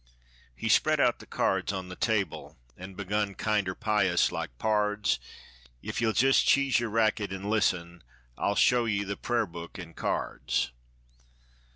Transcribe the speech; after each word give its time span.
He 0.55 0.67
spread 0.67 0.99
out 0.99 1.19
the 1.19 1.27
cards 1.27 1.71
on 1.71 1.89
the 1.89 1.95
table, 1.95 2.57
An' 2.75 2.95
begun 2.95 3.35
kinder 3.35 3.75
pious 3.75 4.31
like, 4.31 4.57
"Pards, 4.57 5.19
If 5.83 6.01
ye'll 6.01 6.11
jist 6.11 6.43
cheese 6.47 6.79
yer 6.79 6.89
racket 6.89 7.31
an' 7.31 7.51
listen, 7.51 8.01
I'll 8.35 8.55
show 8.55 8.85
ye 8.85 9.03
the 9.03 9.15
pra'ar 9.15 9.45
book 9.45 9.77
in 9.77 9.93
cards. 9.93 10.71